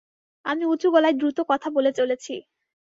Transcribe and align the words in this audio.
আমি 0.45 0.63
উঁচু 0.65 0.87
গলায় 0.93 1.15
দ্রুত 1.17 1.37
কথা 1.49 1.67
বলে 1.75 1.91
চলেছি। 1.93 2.33